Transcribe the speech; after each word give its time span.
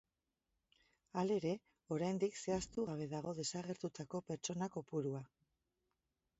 Halere, 1.23 1.51
oraindik 1.97 2.41
zehaztugabe 2.41 3.09
dago 3.13 3.37
desagertutako 3.43 4.25
pertsona 4.33 4.73
kopurua. 4.79 5.25